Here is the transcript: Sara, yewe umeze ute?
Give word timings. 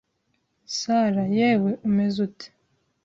Sara, 0.79 1.23
yewe 1.37 1.71
umeze 1.87 2.17
ute? 2.27 2.47